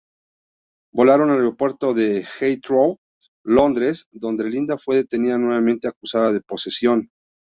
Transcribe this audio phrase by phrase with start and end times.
[0.91, 2.97] Volaron al aeropuerto de Heathrow,
[3.45, 7.11] Londres, donde Linda fue detenida nuevamente acusada de posesión.